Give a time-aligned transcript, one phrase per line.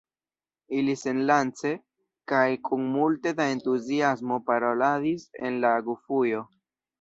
[0.77, 1.73] Ili senlace
[2.33, 6.43] kaj kun multe da entuziasmo paroladis en la Gufujo.